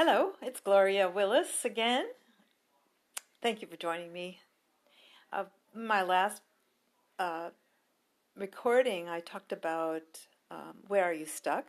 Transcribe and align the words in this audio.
Hello, 0.00 0.34
it's 0.40 0.60
Gloria 0.60 1.10
Willis 1.10 1.64
again. 1.64 2.04
Thank 3.42 3.60
you 3.60 3.66
for 3.66 3.76
joining 3.76 4.12
me. 4.12 4.38
Uh, 5.32 5.46
my 5.74 6.02
last 6.02 6.40
uh, 7.18 7.48
recording, 8.36 9.08
I 9.08 9.18
talked 9.18 9.50
about 9.50 10.04
um, 10.52 10.76
where 10.86 11.02
are 11.02 11.12
you 11.12 11.26
stuck. 11.26 11.64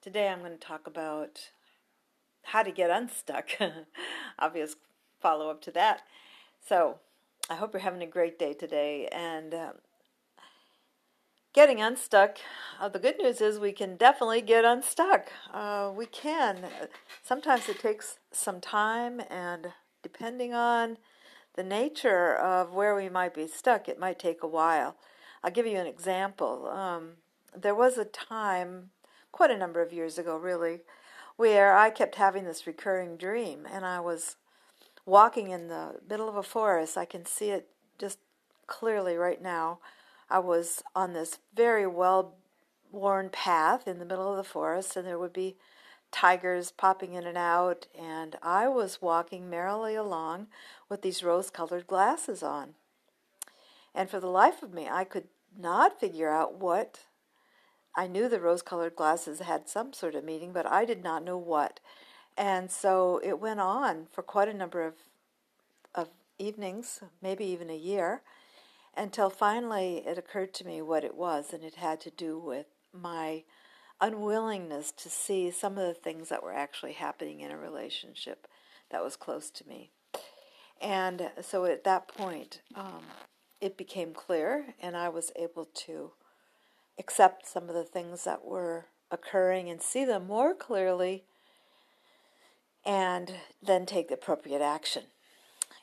Today, 0.00 0.28
I'm 0.28 0.38
going 0.38 0.52
to 0.52 0.56
talk 0.56 0.86
about 0.86 1.50
how 2.44 2.62
to 2.62 2.70
get 2.70 2.88
unstuck. 2.88 3.50
Obvious 4.38 4.76
follow 5.20 5.50
up 5.50 5.60
to 5.64 5.70
that. 5.72 6.00
So, 6.66 7.00
I 7.50 7.56
hope 7.56 7.74
you're 7.74 7.82
having 7.82 8.02
a 8.02 8.06
great 8.06 8.38
day 8.38 8.54
today. 8.54 9.06
And 9.12 9.52
um, 9.52 9.72
getting 11.56 11.80
unstuck, 11.80 12.36
uh, 12.78 12.86
the 12.86 12.98
good 12.98 13.16
news 13.18 13.40
is 13.40 13.58
we 13.58 13.72
can 13.72 13.96
definitely 13.96 14.42
get 14.42 14.62
unstuck. 14.62 15.32
Uh, 15.54 15.90
we 15.92 16.04
can. 16.04 16.58
Sometimes 17.22 17.66
it 17.70 17.80
takes 17.80 18.18
some 18.30 18.60
time, 18.60 19.22
and 19.30 19.72
depending 20.02 20.52
on 20.52 20.98
the 21.54 21.62
nature 21.64 22.36
of 22.36 22.74
where 22.74 22.94
we 22.94 23.08
might 23.08 23.32
be 23.32 23.48
stuck, 23.48 23.88
it 23.88 23.98
might 23.98 24.18
take 24.18 24.42
a 24.42 24.46
while. 24.46 24.96
I'll 25.42 25.50
give 25.50 25.66
you 25.66 25.78
an 25.78 25.86
example. 25.86 26.68
Um, 26.68 27.12
there 27.58 27.74
was 27.74 27.96
a 27.96 28.04
time, 28.04 28.90
quite 29.32 29.50
a 29.50 29.56
number 29.56 29.80
of 29.80 29.94
years 29.94 30.18
ago, 30.18 30.36
really, 30.36 30.80
where 31.36 31.74
I 31.74 31.88
kept 31.88 32.16
having 32.16 32.44
this 32.44 32.66
recurring 32.66 33.16
dream, 33.16 33.66
and 33.72 33.86
I 33.86 34.00
was 34.00 34.36
walking 35.06 35.48
in 35.48 35.68
the 35.68 36.00
middle 36.06 36.28
of 36.28 36.36
a 36.36 36.42
forest. 36.42 36.98
I 36.98 37.06
can 37.06 37.24
see 37.24 37.48
it 37.48 37.68
just 37.98 38.18
clearly 38.66 39.16
right 39.16 39.40
now 39.40 39.78
I 40.28 40.38
was 40.40 40.82
on 40.94 41.12
this 41.12 41.38
very 41.54 41.86
well 41.86 42.34
worn 42.90 43.30
path 43.30 43.86
in 43.86 43.98
the 43.98 44.04
middle 44.04 44.30
of 44.30 44.36
the 44.36 44.44
forest, 44.44 44.96
and 44.96 45.06
there 45.06 45.18
would 45.18 45.32
be 45.32 45.56
tigers 46.10 46.70
popping 46.70 47.14
in 47.14 47.26
and 47.26 47.36
out, 47.36 47.86
and 47.98 48.36
I 48.42 48.68
was 48.68 49.02
walking 49.02 49.50
merrily 49.50 49.94
along 49.94 50.48
with 50.88 51.02
these 51.02 51.22
rose 51.22 51.50
colored 51.50 51.86
glasses 51.86 52.42
on. 52.42 52.74
And 53.94 54.08
for 54.10 54.20
the 54.20 54.28
life 54.28 54.62
of 54.62 54.74
me, 54.74 54.88
I 54.88 55.04
could 55.04 55.28
not 55.58 55.98
figure 55.98 56.30
out 56.30 56.54
what. 56.58 57.00
I 57.94 58.06
knew 58.06 58.28
the 58.28 58.40
rose 58.40 58.62
colored 58.62 58.94
glasses 58.94 59.40
had 59.40 59.68
some 59.68 59.92
sort 59.92 60.14
of 60.14 60.24
meaning, 60.24 60.52
but 60.52 60.66
I 60.66 60.84
did 60.84 61.02
not 61.02 61.24
know 61.24 61.38
what. 61.38 61.80
And 62.36 62.70
so 62.70 63.20
it 63.24 63.40
went 63.40 63.60
on 63.60 64.06
for 64.12 64.22
quite 64.22 64.48
a 64.48 64.54
number 64.54 64.82
of, 64.84 64.94
of 65.94 66.08
evenings, 66.38 67.00
maybe 67.22 67.46
even 67.46 67.70
a 67.70 67.76
year 67.76 68.22
until 68.96 69.30
finally 69.30 70.02
it 70.06 70.18
occurred 70.18 70.54
to 70.54 70.66
me 70.66 70.80
what 70.80 71.04
it 71.04 71.14
was, 71.14 71.52
and 71.52 71.62
it 71.62 71.76
had 71.76 72.00
to 72.02 72.10
do 72.10 72.38
with 72.38 72.66
my 72.92 73.44
unwillingness 74.00 74.92
to 74.92 75.08
see 75.08 75.50
some 75.50 75.78
of 75.78 75.86
the 75.86 75.94
things 75.94 76.28
that 76.28 76.42
were 76.42 76.54
actually 76.54 76.92
happening 76.92 77.40
in 77.40 77.50
a 77.50 77.56
relationship 77.56 78.46
that 78.90 79.02
was 79.02 79.16
close 79.16 79.50
to 79.50 79.66
me. 79.66 79.90
And 80.80 81.30
so 81.40 81.64
at 81.64 81.84
that 81.84 82.08
point, 82.08 82.60
um, 82.74 83.04
it 83.60 83.78
became 83.78 84.12
clear, 84.12 84.74
and 84.80 84.96
I 84.96 85.08
was 85.08 85.32
able 85.36 85.64
to 85.86 86.12
accept 86.98 87.46
some 87.46 87.68
of 87.68 87.74
the 87.74 87.84
things 87.84 88.24
that 88.24 88.44
were 88.44 88.86
occurring 89.10 89.70
and 89.70 89.80
see 89.80 90.04
them 90.04 90.26
more 90.26 90.54
clearly, 90.54 91.24
and 92.84 93.34
then 93.62 93.86
take 93.86 94.08
the 94.08 94.14
appropriate 94.14 94.62
action. 94.62 95.04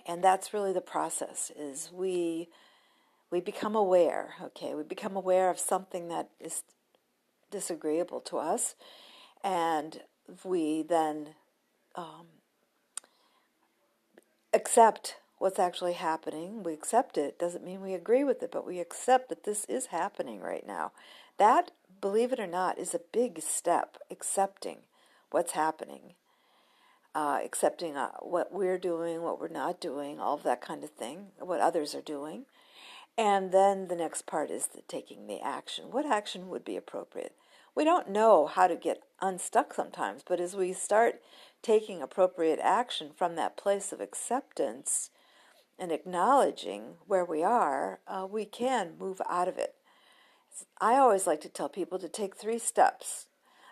And 0.06 0.24
that's 0.24 0.54
really 0.54 0.74
the 0.74 0.82
process: 0.82 1.52
is 1.56 1.90
we 1.92 2.50
we 3.34 3.40
become 3.40 3.76
aware, 3.76 4.36
okay? 4.40 4.76
We 4.76 4.84
become 4.84 5.16
aware 5.16 5.50
of 5.50 5.58
something 5.58 6.08
that 6.10 6.30
is 6.40 6.62
disagreeable 7.50 8.20
to 8.22 8.38
us, 8.38 8.76
and 9.44 10.02
we 10.44 10.84
then 10.84 11.30
um, 11.96 12.28
accept 14.54 15.16
what's 15.40 15.58
actually 15.58 15.94
happening. 15.94 16.62
We 16.62 16.74
accept 16.74 17.18
it. 17.18 17.40
Doesn't 17.40 17.66
mean 17.66 17.82
we 17.82 17.96
agree 17.96 18.24
with 18.24 18.44
it, 18.44 18.52
but 18.52 18.68
we 18.68 18.80
accept 18.80 19.30
that 19.30 19.46
this 19.46 19.66
is 19.66 19.88
happening 19.88 20.40
right 20.40 20.66
now. 20.68 20.92
That, 21.40 21.72
believe 22.00 22.34
it 22.34 22.40
or 22.40 22.46
not, 22.46 22.78
is 22.78 22.94
a 22.94 23.02
big 23.12 23.42
step, 23.42 23.98
accepting 24.12 24.82
what's 25.32 25.54
happening. 25.54 26.14
Uh, 27.16 27.40
accepting 27.44 27.98
uh, 27.98 28.12
what 28.20 28.54
we're 28.54 28.78
doing, 28.78 29.24
what 29.24 29.40
we're 29.40 29.48
not 29.48 29.82
doing, 29.82 30.20
all 30.20 30.36
of 30.36 30.44
that 30.44 30.62
kind 30.62 30.84
of 30.84 30.92
thing, 30.92 31.30
what 31.40 31.60
others 31.60 31.96
are 31.96 32.02
doing, 32.02 32.46
and 33.18 33.52
then 33.52 33.88
the 33.88 33.96
next 33.96 34.26
part 34.26 34.50
is 34.50 34.68
the 34.68 34.82
taking 34.88 35.28
the 35.28 35.40
action. 35.42 35.86
What 35.92 36.06
action 36.06 36.50
would 36.50 36.66
be 36.66 36.76
appropriate? 36.76 37.36
We 37.76 37.84
don't 37.84 38.10
know 38.10 38.48
how 38.48 38.68
to 38.68 38.76
get 38.76 39.04
unstuck 39.22 39.74
sometimes, 39.74 40.24
but 40.28 40.40
as 40.40 40.56
we 40.56 40.74
start 40.74 41.22
taking 41.62 42.02
appropriate 42.02 42.60
action 42.62 43.12
from 43.16 43.36
that 43.36 43.58
place 43.58 43.92
of 43.92 44.02
acceptance 44.02 45.10
and 45.80 45.92
acknowledging 45.92 46.96
where 47.08 47.26
we 47.26 47.44
are, 47.44 48.00
uh, 48.08 48.28
we 48.30 48.46
can 48.46 48.94
move 49.00 49.22
out 49.28 49.48
of 49.48 49.58
it. 49.58 49.76
I 50.80 50.96
always 50.96 51.26
like 51.26 51.42
to 51.42 51.50
tell 51.50 51.70
people 51.70 51.98
to 52.00 52.10
take 52.10 52.36
three 52.36 52.60
steps 52.60 53.26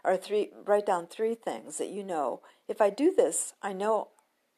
or 0.04 0.18
three 0.18 0.52
write 0.66 0.88
down 0.88 1.06
three 1.06 1.36
things 1.36 1.78
that 1.78 1.90
you 1.90 2.04
know 2.04 2.42
if 2.68 2.82
I 2.82 2.90
do 2.90 3.14
this, 3.16 3.54
I 3.62 3.74
know 3.74 4.10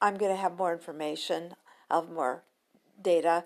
I'm 0.02 0.18
going 0.18 0.32
to 0.32 0.42
have 0.42 0.58
more 0.58 0.72
information, 0.72 1.56
I'll 1.90 2.02
have 2.02 2.12
more 2.12 2.44
data, 3.02 3.44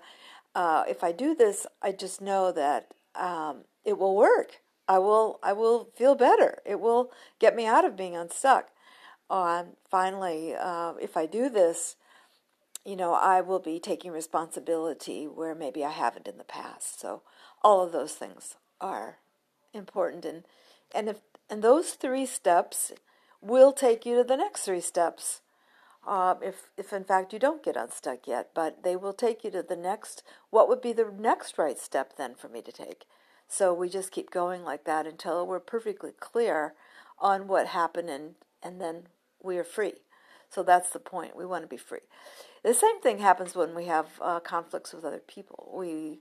uh, 0.58 0.82
if 0.88 1.04
I 1.04 1.12
do 1.12 1.36
this, 1.36 1.68
I 1.80 1.92
just 1.92 2.20
know 2.20 2.50
that 2.50 2.88
um, 3.14 3.58
it 3.84 3.96
will 3.96 4.16
work. 4.16 4.60
I 4.88 4.98
will 4.98 5.38
I 5.40 5.52
will 5.52 5.90
feel 5.94 6.16
better. 6.16 6.58
It 6.66 6.80
will 6.80 7.12
get 7.38 7.54
me 7.54 7.64
out 7.64 7.84
of 7.84 7.96
being 7.96 8.16
unstuck. 8.16 8.70
And 9.30 9.76
finally, 9.88 10.56
uh, 10.56 10.94
if 11.00 11.16
I 11.16 11.26
do 11.26 11.48
this, 11.48 11.94
you 12.84 12.96
know, 12.96 13.12
I 13.14 13.40
will 13.40 13.60
be 13.60 13.78
taking 13.78 14.10
responsibility 14.10 15.28
where 15.28 15.54
maybe 15.54 15.84
I 15.84 15.92
haven't 15.92 16.26
in 16.26 16.38
the 16.38 16.44
past. 16.44 16.98
So 16.98 17.22
all 17.62 17.80
of 17.80 17.92
those 17.92 18.14
things 18.14 18.56
are 18.80 19.18
important, 19.72 20.24
and 20.24 20.42
and 20.92 21.08
if 21.08 21.18
and 21.48 21.62
those 21.62 21.90
three 21.90 22.26
steps 22.26 22.90
will 23.40 23.72
take 23.72 24.04
you 24.04 24.16
to 24.16 24.24
the 24.24 24.36
next 24.36 24.62
three 24.62 24.80
steps 24.80 25.40
um, 26.08 26.38
if, 26.42 26.70
if 26.78 26.92
in 26.92 27.04
fact 27.04 27.32
you 27.32 27.38
don't 27.38 27.62
get 27.62 27.76
unstuck 27.76 28.26
yet, 28.26 28.50
but 28.54 28.82
they 28.82 28.96
will 28.96 29.12
take 29.12 29.44
you 29.44 29.50
to 29.50 29.62
the 29.62 29.76
next, 29.76 30.22
what 30.50 30.68
would 30.68 30.80
be 30.80 30.94
the 30.94 31.12
next 31.16 31.58
right 31.58 31.78
step 31.78 32.16
then 32.16 32.34
for 32.34 32.48
me 32.48 32.62
to 32.62 32.72
take? 32.72 33.04
So 33.46 33.74
we 33.74 33.88
just 33.88 34.10
keep 34.10 34.30
going 34.30 34.64
like 34.64 34.84
that 34.84 35.06
until 35.06 35.46
we're 35.46 35.60
perfectly 35.60 36.12
clear 36.18 36.74
on 37.18 37.46
what 37.46 37.68
happened 37.68 38.08
and, 38.08 38.34
and 38.62 38.80
then 38.80 39.04
we 39.42 39.58
are 39.58 39.64
free. 39.64 39.94
So 40.50 40.62
that's 40.62 40.90
the 40.90 40.98
point. 40.98 41.36
We 41.36 41.44
want 41.44 41.62
to 41.64 41.68
be 41.68 41.76
free. 41.76 42.00
The 42.64 42.74
same 42.74 43.00
thing 43.00 43.18
happens 43.18 43.54
when 43.54 43.74
we 43.74 43.84
have 43.84 44.06
uh, 44.20 44.40
conflicts 44.40 44.94
with 44.94 45.04
other 45.04 45.22
people. 45.26 45.70
We 45.74 46.20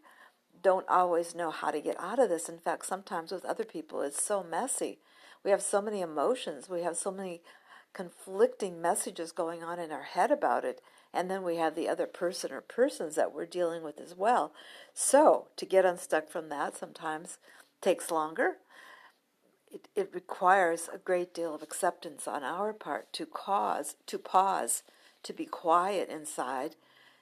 don't 0.62 0.88
always 0.90 1.34
know 1.34 1.50
how 1.50 1.72
to 1.72 1.80
get 1.80 2.00
out 2.00 2.20
of 2.20 2.30
this. 2.30 2.50
In 2.50 2.60
fact, 2.60 2.86
sometimes 2.86 3.32
with 3.32 3.46
other 3.46 3.64
people, 3.64 4.02
it's 4.02 4.22
so 4.22 4.44
messy. 4.44 5.00
We 5.44 5.52
have 5.52 5.62
so 5.62 5.82
many 5.82 6.02
emotions. 6.02 6.70
We 6.70 6.82
have 6.82 6.98
so 6.98 7.12
many 7.12 7.42
conflicting 7.98 8.80
messages 8.80 9.32
going 9.32 9.64
on 9.64 9.80
in 9.80 9.92
our 9.92 10.04
head 10.04 10.30
about 10.30 10.64
it. 10.64 10.82
And 11.12 11.32
then 11.32 11.42
we 11.42 11.56
have 11.56 11.74
the 11.74 11.90
other 11.90 12.06
person 12.06 12.52
or 12.52 12.62
persons 12.62 13.16
that 13.16 13.34
we're 13.34 13.48
dealing 13.48 13.82
with 13.82 14.00
as 14.00 14.16
well. 14.16 14.54
So 14.94 15.48
to 15.58 15.66
get 15.66 15.84
unstuck 15.84 16.30
from 16.30 16.50
that 16.50 16.78
sometimes 16.78 17.40
takes 17.82 18.12
longer. 18.12 18.58
It, 19.72 19.88
it 19.96 20.12
requires 20.14 20.88
a 20.94 21.00
great 21.00 21.34
deal 21.34 21.56
of 21.56 21.64
acceptance 21.64 22.28
on 22.28 22.44
our 22.44 22.72
part 22.72 23.12
to 23.14 23.26
cause, 23.26 23.96
to 24.06 24.20
pause, 24.20 24.84
to 25.24 25.34
be 25.34 25.46
quiet 25.46 26.08
inside, 26.08 26.76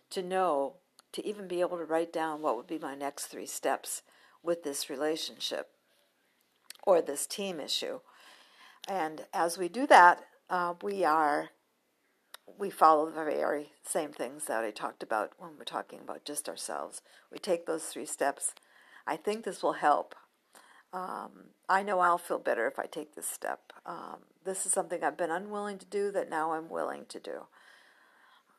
to 0.09 0.21
know, 0.21 0.73
to 1.13 1.25
even 1.25 1.47
be 1.47 1.61
able 1.61 1.77
to 1.77 1.85
write 1.85 2.11
down 2.11 2.41
what 2.41 2.57
would 2.57 2.67
be 2.67 2.77
my 2.77 2.95
next 2.95 3.27
three 3.27 3.45
steps 3.45 4.01
with 4.43 4.63
this 4.63 4.89
relationship 4.89 5.69
or 6.85 7.01
this 7.01 7.25
team 7.25 7.61
issue. 7.61 8.01
And 8.89 9.21
as 9.33 9.57
we 9.57 9.69
do 9.69 9.87
that, 9.87 10.25
uh, 10.49 10.73
we 10.81 11.03
are 11.03 11.49
we 12.57 12.69
follow 12.69 13.07
the 13.07 13.23
very 13.23 13.71
same 13.83 14.11
things 14.11 14.45
that 14.45 14.63
I 14.63 14.71
talked 14.71 15.03
about 15.03 15.31
when 15.37 15.57
we're 15.57 15.63
talking 15.63 15.99
about 15.99 16.25
just 16.25 16.47
ourselves. 16.47 17.01
We 17.31 17.39
take 17.39 17.65
those 17.65 17.85
three 17.85 18.05
steps. 18.05 18.53
I 19.07 19.17
think 19.17 19.43
this 19.43 19.63
will 19.63 19.73
help. 19.73 20.15
Um, 20.93 21.49
I 21.67 21.83
know 21.83 21.99
I'll 21.99 22.17
feel 22.17 22.39
better 22.39 22.67
if 22.67 22.79
I 22.79 22.85
take 22.85 23.15
this 23.15 23.27
step. 23.27 23.73
Um, 23.85 24.19
this 24.45 24.65
is 24.65 24.71
something 24.71 25.03
I've 25.03 25.17
been 25.17 25.31
unwilling 25.31 25.77
to 25.79 25.85
do 25.85 26.11
that 26.11 26.29
now 26.29 26.53
I'm 26.53 26.69
willing 26.69 27.05
to 27.09 27.19
do. 27.19 27.47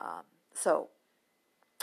Um, 0.00 0.24
so 0.52 0.88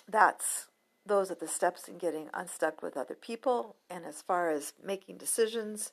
that's 0.08 0.68
those 1.06 1.32
are 1.32 1.36
the 1.36 1.48
steps 1.48 1.88
in 1.88 1.98
getting 1.98 2.30
unstuck 2.34 2.82
with 2.82 2.96
other 2.96 3.16
people. 3.16 3.76
And 3.90 4.06
as 4.06 4.22
far 4.22 4.50
as 4.52 4.74
making 4.84 5.18
decisions, 5.18 5.92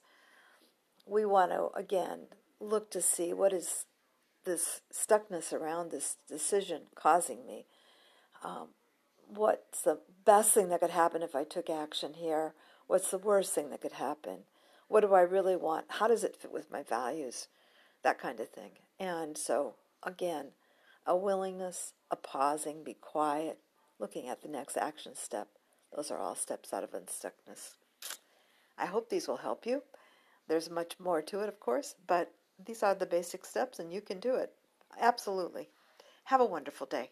we 1.07 1.25
want 1.25 1.53
to 1.53 1.69
again 1.75 2.27
look 2.61 2.91
to 2.91 3.01
see 3.01 3.33
what 3.33 3.53
is 3.53 3.87
this 4.51 4.81
stuckness 4.93 5.53
around 5.53 5.91
this 5.91 6.17
decision 6.29 6.83
causing 6.97 7.47
me. 7.47 7.67
Um, 8.43 8.71
what's 9.29 9.83
the 9.83 10.01
best 10.25 10.51
thing 10.51 10.71
that 10.71 10.81
could 10.81 10.91
happen 10.91 11.23
if 11.23 11.37
I 11.37 11.45
took 11.45 11.71
action 11.71 12.15
here? 12.15 12.55
What's 12.89 13.13
the 13.13 13.19
worst 13.19 13.55
thing 13.55 13.71
that 13.71 13.81
could 13.81 13.93
happen? 13.93 14.41
What 14.89 15.03
do 15.03 15.15
I 15.15 15.21
really 15.21 15.55
want? 15.55 15.85
How 15.89 16.09
does 16.09 16.25
it 16.25 16.37
fit 16.37 16.53
with 16.53 16.69
my 16.69 16.83
values? 16.83 17.47
That 18.03 18.19
kind 18.19 18.41
of 18.41 18.49
thing. 18.49 18.73
And 18.99 19.39
so, 19.39 19.77
again, 20.03 20.49
a 21.07 21.17
willingness, 21.17 21.93
a 22.11 22.17
pausing, 22.17 22.83
be 22.83 22.95
quiet, 22.95 23.59
looking 24.01 24.29
at 24.29 24.43
the 24.43 24.49
next 24.49 24.77
action 24.77 25.15
step. 25.15 25.47
Those 25.95 26.11
are 26.11 26.19
all 26.19 26.35
steps 26.35 26.73
out 26.73 26.83
of 26.83 26.91
unstuckness. 26.91 27.77
I 28.77 28.87
hope 28.87 29.11
these 29.11 29.29
will 29.29 29.37
help 29.37 29.65
you. 29.65 29.85
There's 30.49 30.69
much 30.69 30.99
more 30.99 31.23
to 31.23 31.41
it, 31.41 31.49
of 31.49 31.61
course, 31.61 31.95
but 32.09 32.33
these 32.65 32.83
are 32.83 32.95
the 32.95 33.07
basic 33.07 33.45
steps 33.45 33.79
and 33.79 33.93
you 33.93 34.01
can 34.01 34.21
do 34.21 34.35
it. 34.37 34.55
Absolutely. 34.99 35.71
Have 36.25 36.41
a 36.41 36.45
wonderful 36.47 36.87
day. 36.87 37.11